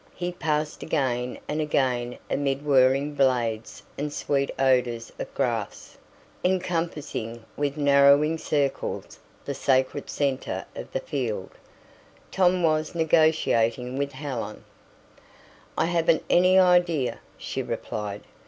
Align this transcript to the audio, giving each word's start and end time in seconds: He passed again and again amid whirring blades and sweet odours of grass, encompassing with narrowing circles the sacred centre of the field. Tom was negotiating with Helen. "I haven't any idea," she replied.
He 0.15 0.31
passed 0.31 0.81
again 0.81 1.37
and 1.47 1.61
again 1.61 2.17
amid 2.27 2.65
whirring 2.65 3.13
blades 3.13 3.83
and 3.99 4.11
sweet 4.11 4.49
odours 4.57 5.11
of 5.19 5.31
grass, 5.35 5.95
encompassing 6.43 7.45
with 7.55 7.77
narrowing 7.77 8.39
circles 8.39 9.19
the 9.45 9.53
sacred 9.53 10.09
centre 10.09 10.65
of 10.75 10.91
the 10.91 11.01
field. 11.01 11.51
Tom 12.31 12.63
was 12.63 12.95
negotiating 12.95 13.95
with 13.95 14.13
Helen. 14.13 14.63
"I 15.77 15.85
haven't 15.85 16.23
any 16.31 16.57
idea," 16.57 17.19
she 17.37 17.61
replied. 17.61 18.23